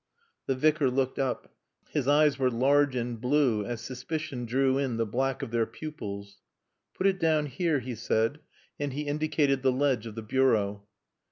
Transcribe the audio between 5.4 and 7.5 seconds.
of their pupils. "Put it down